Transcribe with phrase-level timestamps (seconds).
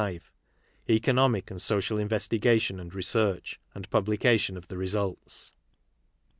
[0.03, 0.19] (v.)
[0.89, 5.53] Economic and social investigation and research, and publication of the results.